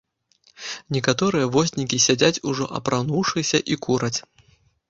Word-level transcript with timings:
Некаторыя 0.97 1.51
вознікі 1.55 2.01
сядзяць, 2.07 2.41
ужо 2.53 2.65
апрануўшыся, 2.81 3.57
і 3.77 3.81
кураць. 3.89 4.17